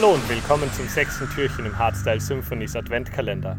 [0.00, 3.58] Hallo und willkommen zum sechsten Türchen im Hardstyle Symphonies Adventkalender.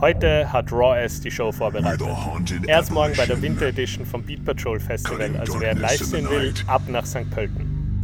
[0.00, 2.06] Heute hat Raw S die Show vorbereitet.
[2.68, 6.30] Er ist morgen bei der Winter Edition vom Beat Patrol Festival, also wer live sehen
[6.30, 7.28] will, ab nach St.
[7.32, 8.00] Pölten.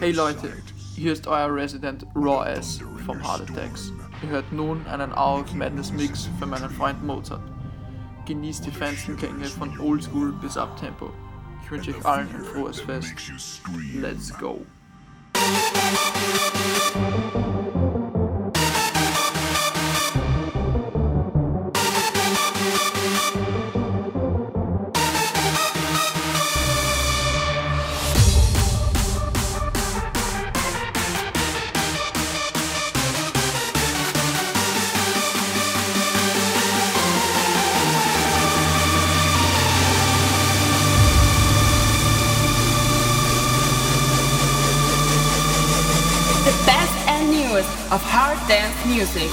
[0.00, 0.52] Hey Leute,
[0.94, 3.90] hier ist euer Resident Raw S vom Hard Attacks.
[4.22, 7.40] Ihr hört nun einen Hour of Madness Mix für meinen Freund Mozart.
[8.26, 11.10] Genießt die feinsten Klänge von Oldschool bis Uptempo.
[11.70, 13.14] Wünsche euch allen ein Fest.
[13.94, 14.66] Let's go!
[48.90, 49.30] Music.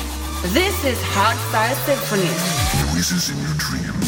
[0.53, 2.94] This is Hardstyle Symphonies.
[2.94, 4.06] Noises in your dreams.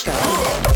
[0.00, 0.69] した。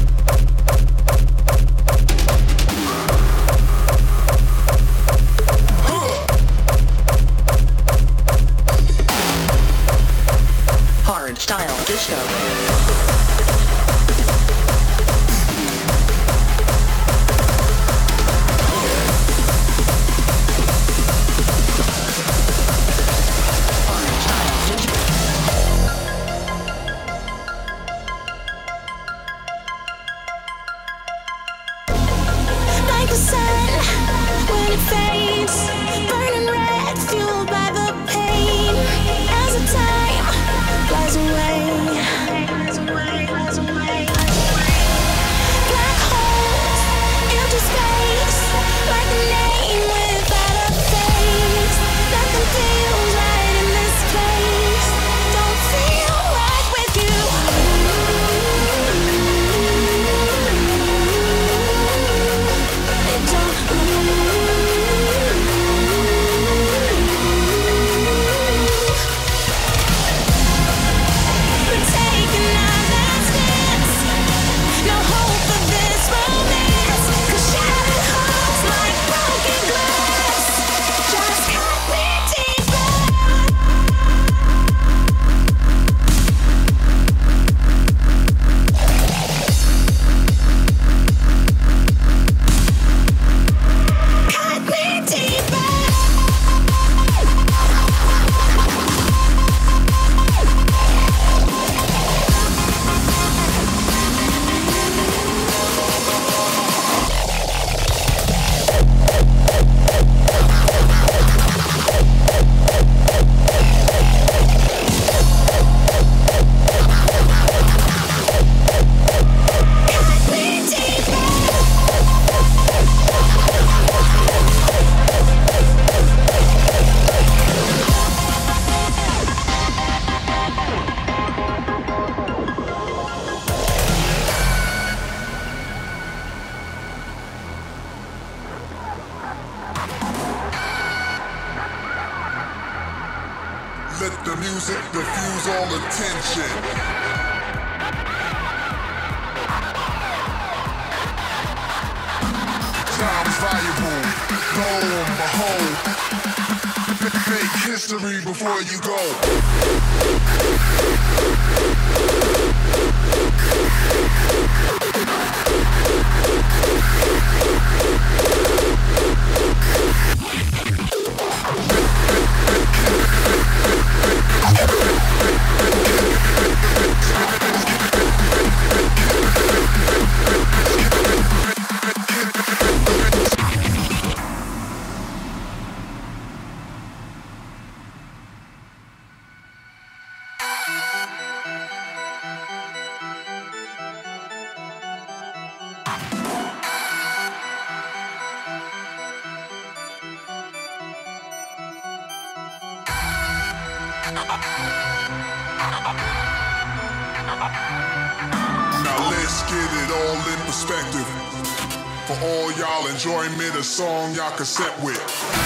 [214.14, 215.43] y'all cassette with.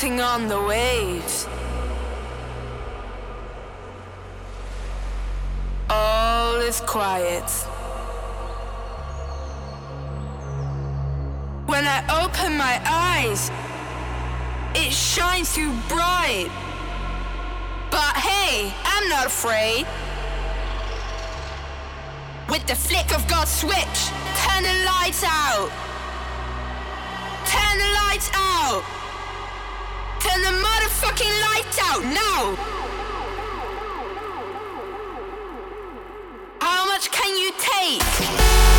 [0.00, 1.46] floating on the waves.
[5.90, 7.44] All is quiet.
[11.66, 13.50] When I open my eyes,
[14.74, 16.48] it shines too bright.
[17.90, 19.86] But hey, I'm not afraid.
[22.48, 23.98] With the flick of God's switch,
[24.44, 25.70] turn the lights out.
[27.44, 28.99] Turn the lights out.
[30.20, 32.54] Turn the motherfucking light out now.
[36.60, 38.69] How much can you take?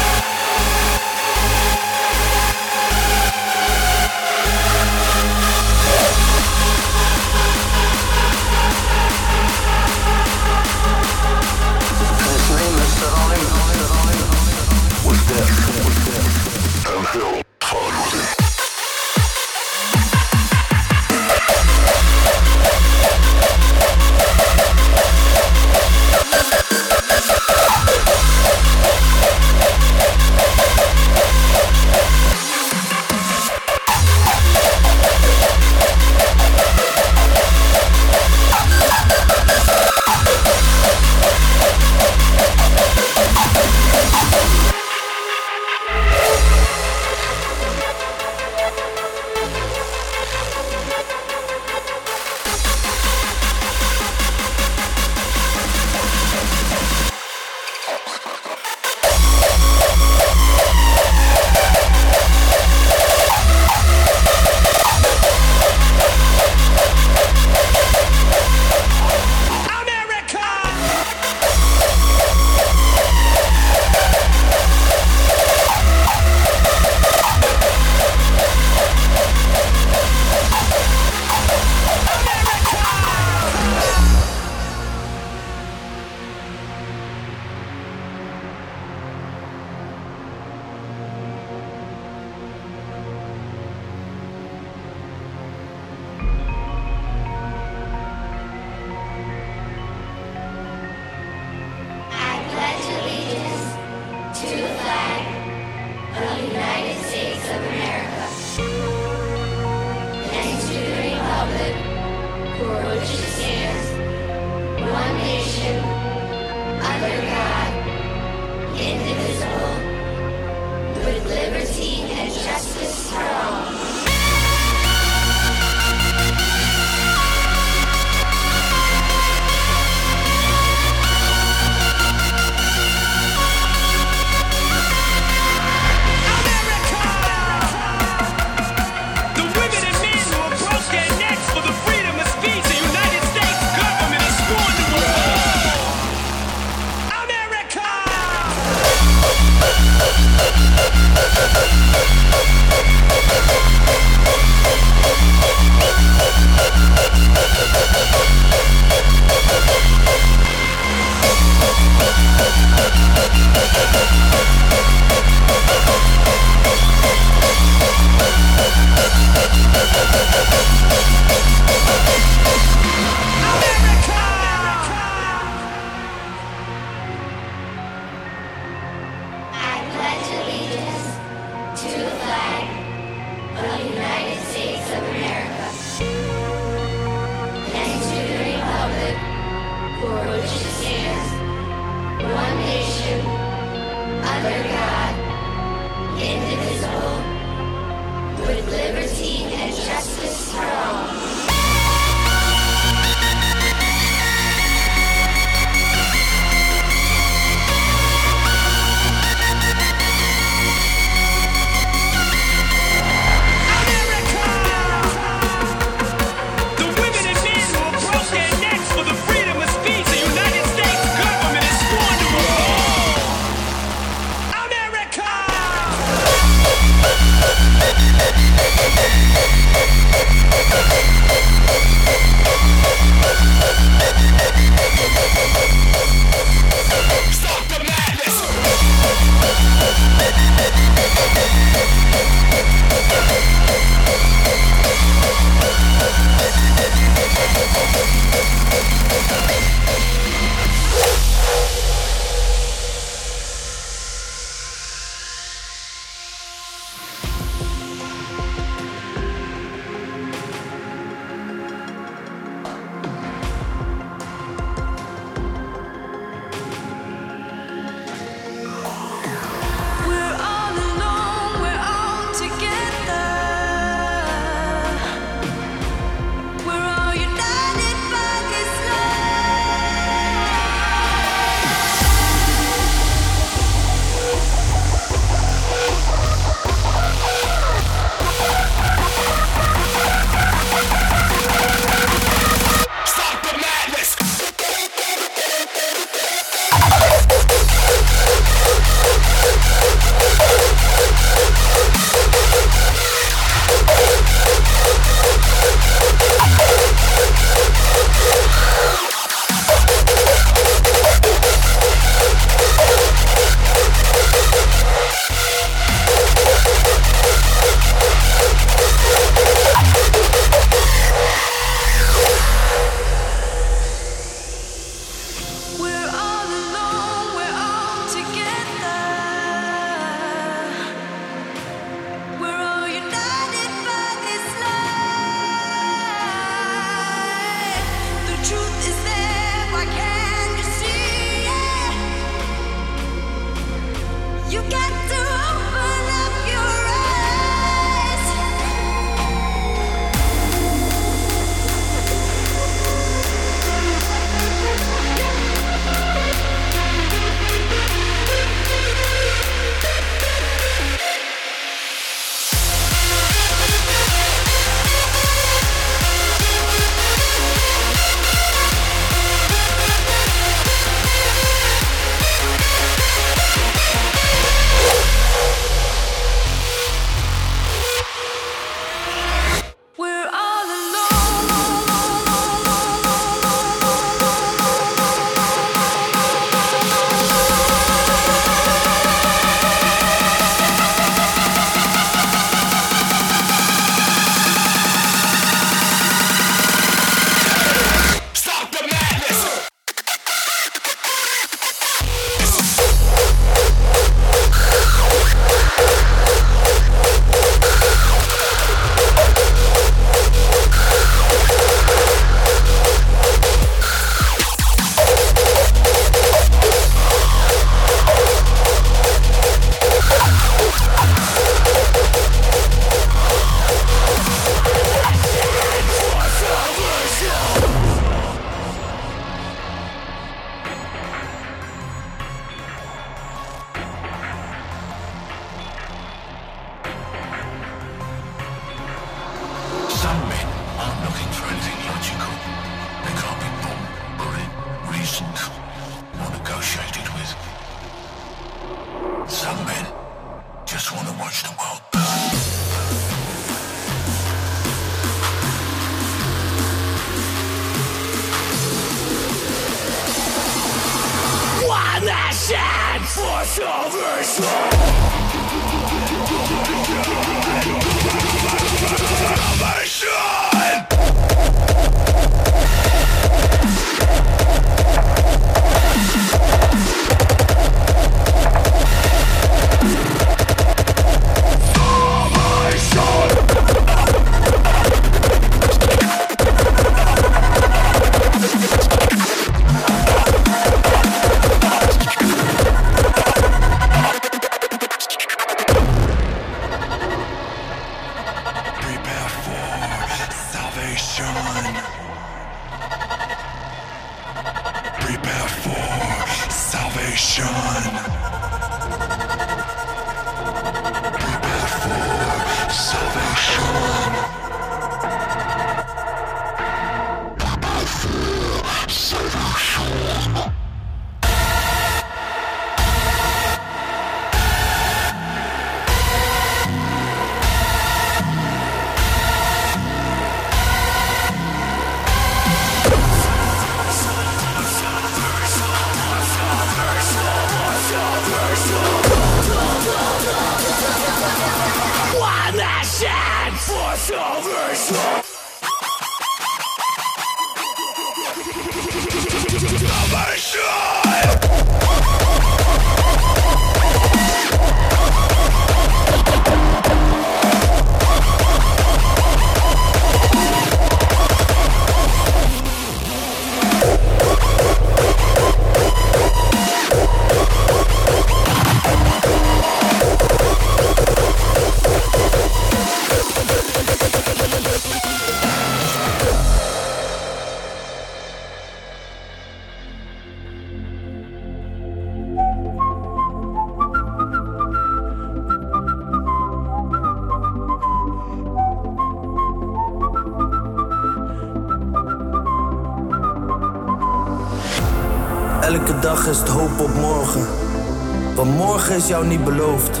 [599.02, 600.00] Is jou niet beloofd.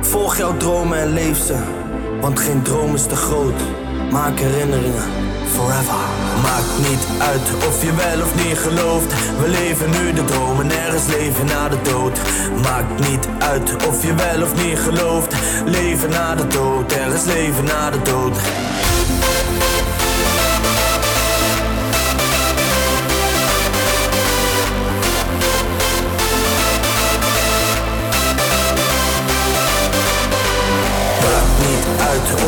[0.00, 1.54] Volg jouw dromen en leef ze.
[2.20, 3.60] Want geen droom is te groot.
[4.10, 5.02] Maak herinneringen
[5.46, 6.00] forever.
[6.42, 9.12] Maakt niet uit of je wel of niet gelooft.
[9.40, 12.18] We leven nu de droom en ergens leven na de dood.
[12.62, 15.34] Maakt niet uit of je wel of niet gelooft.
[15.64, 18.36] Leven na de dood, ergens leven na de dood.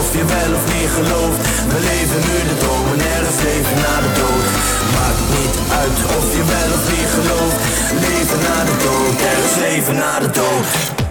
[0.00, 1.40] Of je wel of niet gelooft.
[1.72, 4.46] We leven nu de droom en ergens leven na de dood.
[4.96, 7.58] Maakt niet uit of je wel of niet gelooft.
[8.06, 11.01] Leven na de dood, ergens leven na de dood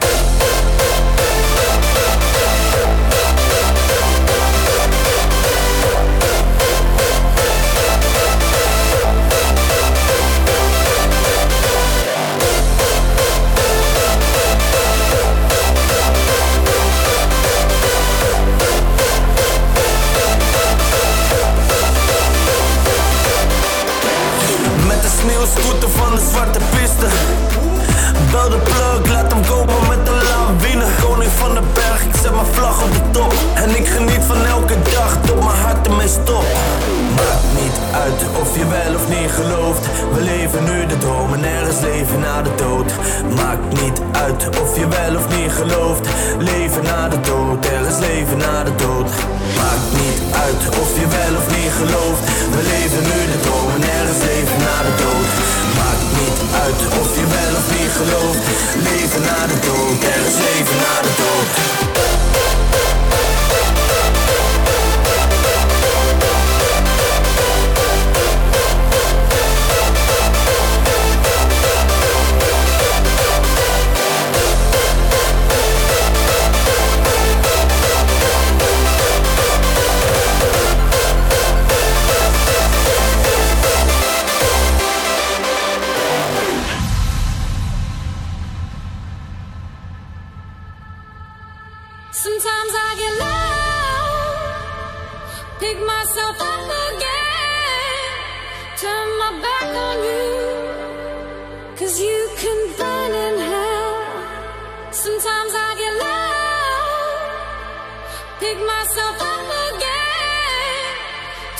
[108.51, 110.93] pick myself up again.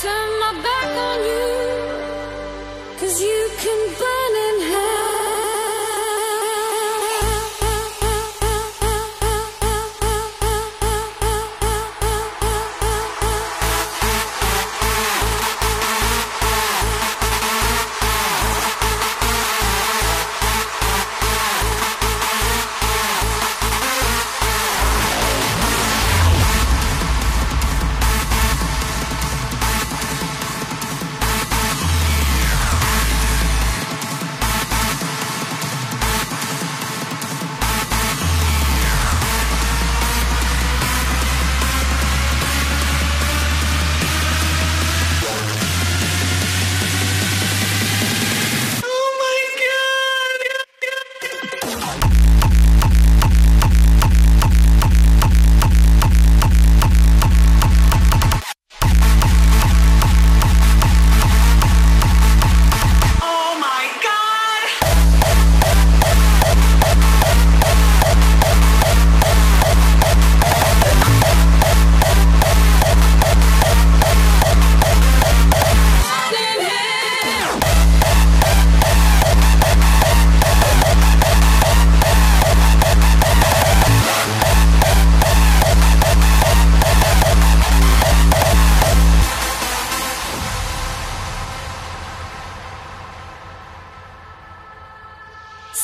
[0.02, 1.48] Turn my back on you,
[2.98, 4.21] cause you can burn.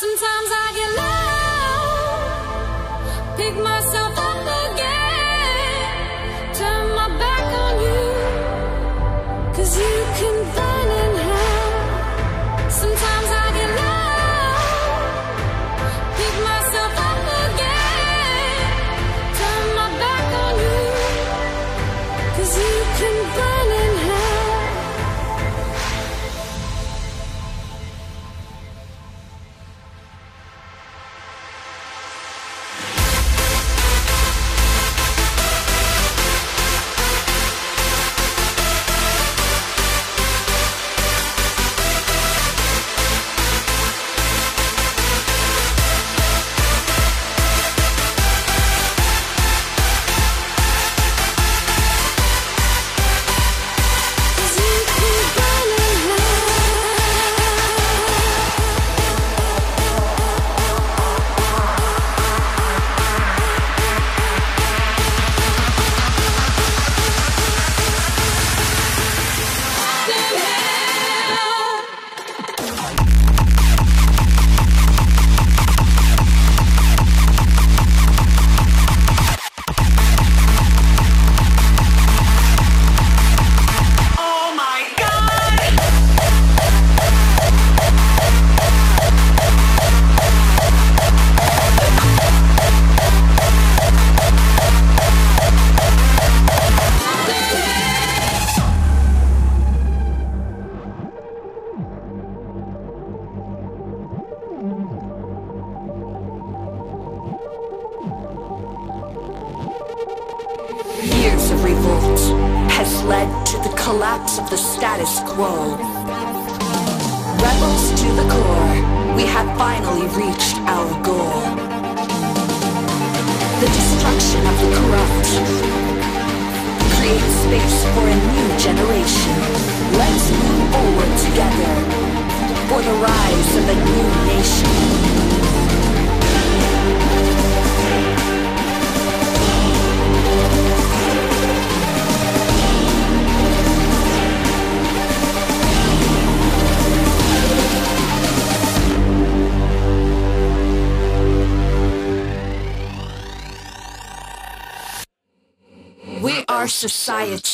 [0.01, 0.39] Society.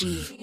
[0.03, 0.34] We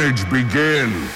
[0.00, 1.09] carnage begin.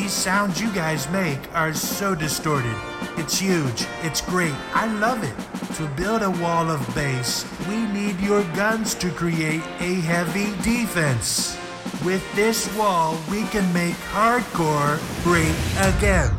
[0.00, 2.74] Sounds you guys make are so distorted.
[3.18, 3.86] It's huge.
[4.02, 4.54] It's great.
[4.72, 5.36] I love it.
[5.76, 11.58] To build a wall of bass, we need your guns to create a heavy defense.
[12.04, 16.30] With this wall, we can make hardcore great again.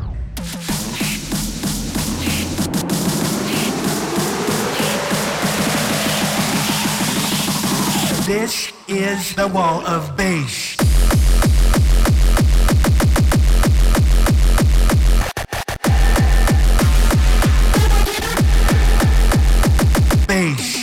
[8.26, 10.73] This is the wall of bass.
[20.34, 20.73] space.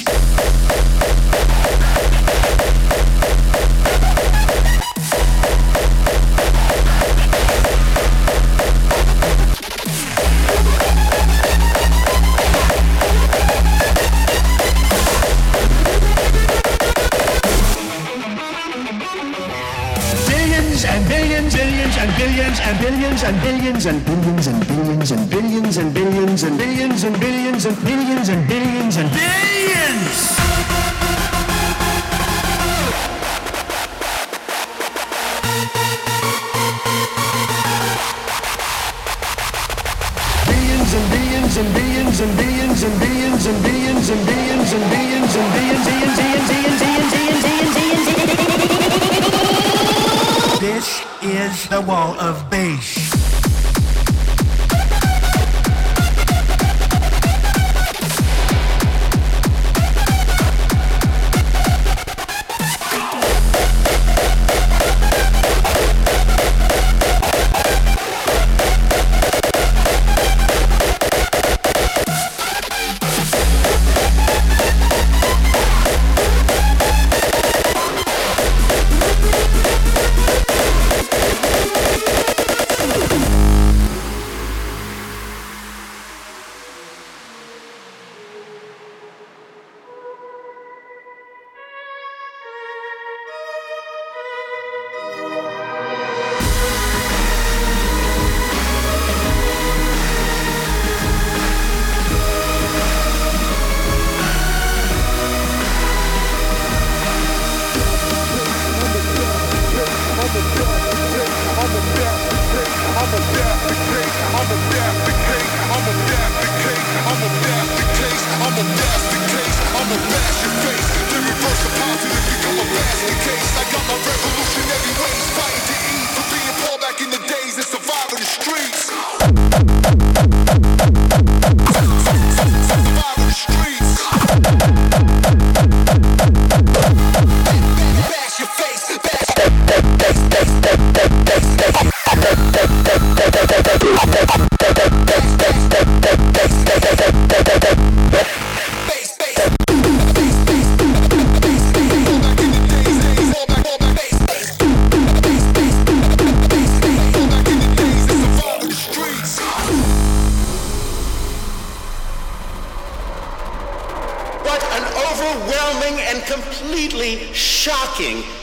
[23.11, 27.65] Billions and billions and billions and billions and billions and billions and billions and billions
[27.65, 28.95] and billions and billions.
[40.47, 44.73] Billions and billions and billions and billions and billions and billions and billions and billions
[44.73, 45.20] and billions
[51.81, 53.10] wall of bass.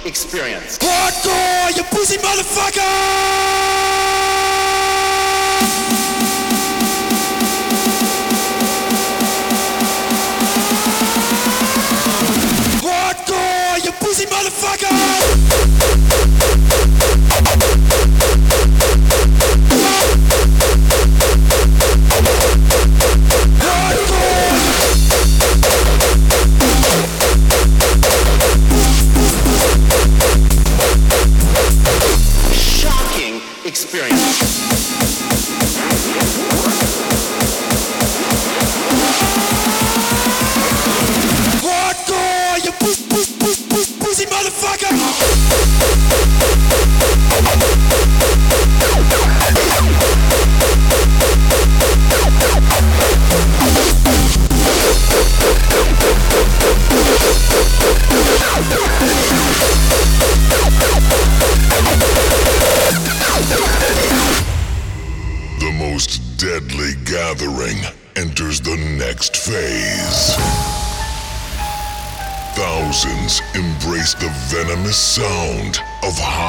[0.08, 0.57] Experience.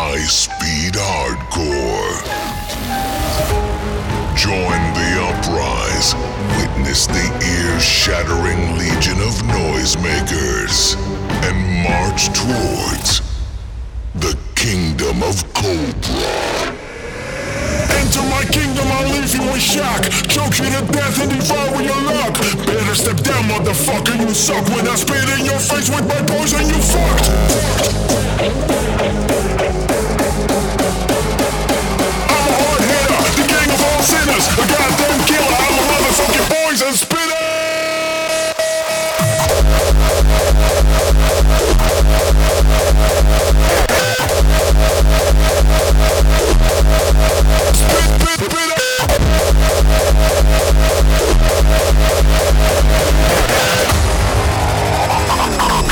[0.10, 2.18] High speed hardcore.
[4.34, 6.16] Join the uprise.
[6.58, 10.98] Witness the ear shattering legion of noisemakers.
[11.46, 13.22] And march towards
[14.16, 16.74] the kingdom of Cobra.
[18.02, 20.10] Enter my kingdom, I'll leave you in shock.
[20.26, 22.34] Choke you to death and devour your luck.
[22.66, 24.66] Better step down, motherfucker, you suck.
[24.74, 27.60] When I spit in your face with my poison, you fucked.
[34.40, 34.58] Of all sinners.
[34.58, 37.20] A goddamn killer, I'm a motherfucking poison spitter.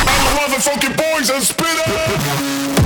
[0.09, 2.76] I'm a motherfucking poison spitter.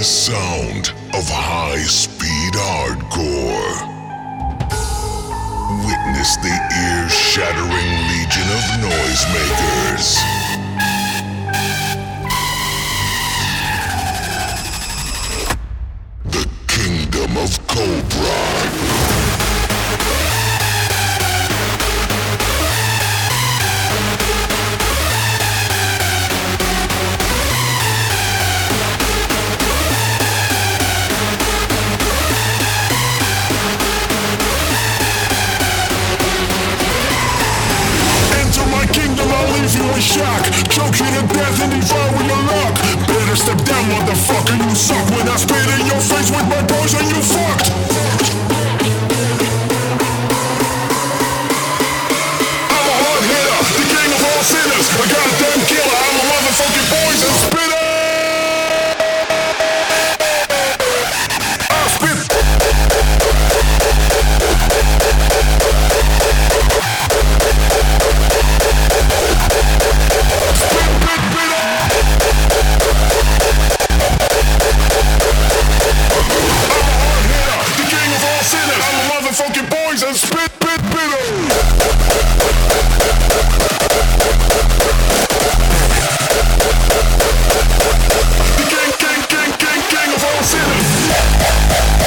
[0.00, 3.88] Venomous sound of high speed hardcore.
[5.84, 10.39] Witness the ear shattering legion of noisemakers.
[90.22, 91.99] All sinners.